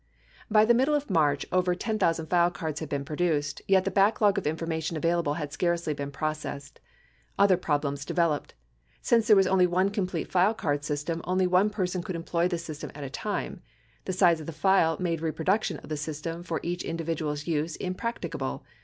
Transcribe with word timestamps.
By 0.49 0.65
the 0.65 0.73
middle 0.73 0.95
of 0.95 1.11
March, 1.11 1.45
over 1.51 1.75
10,000 1.75 2.25
file 2.25 2.49
cards 2.49 2.79
had 2.79 2.89
been 2.89 3.05
produced, 3.05 3.61
yet 3.67 3.85
the 3.85 3.91
backlog 3.91 4.39
of 4.39 4.47
information 4.47 4.97
available 4.97 5.35
had 5.35 5.53
scarcely 5.53 5.93
been 5.93 6.09
processed. 6.09 6.79
Other 7.37 7.55
problems 7.55 8.03
developed. 8.03 8.55
Since 9.03 9.27
there 9.27 9.35
was 9.35 9.45
only 9.45 9.67
one 9.67 9.89
complete 9.89 10.31
file 10.31 10.55
card 10.55 10.83
system, 10.83 11.21
only 11.25 11.45
one 11.45 11.69
person 11.69 12.01
could 12.01 12.15
employ 12.15 12.47
the 12.47 12.57
system 12.57 12.89
at 12.95 13.03
a 13.03 13.11
time. 13.11 13.61
The 14.05 14.13
size 14.13 14.39
of 14.39 14.47
the 14.47 14.53
file 14.57 14.97
made 14.99 15.21
reproduction 15.21 15.77
of 15.77 15.89
the 15.89 15.97
system 15.97 16.41
for 16.41 16.59
each 16.63 16.81
individual's 16.81 17.45
use 17.45 17.75
impracticable. 17.75 18.63